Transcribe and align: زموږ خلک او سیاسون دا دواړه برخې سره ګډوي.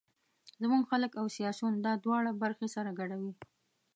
زموږ 0.61 0.81
خلک 0.91 1.11
او 1.21 1.25
سیاسون 1.37 1.73
دا 1.85 1.93
دواړه 2.03 2.31
برخې 2.41 2.67
سره 2.75 2.89
ګډوي. 2.99 3.31